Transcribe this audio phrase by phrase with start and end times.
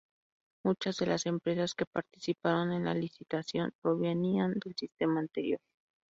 [0.65, 5.59] Muchas de las empresas que participaron en la licitación, provenían del sistema anterior.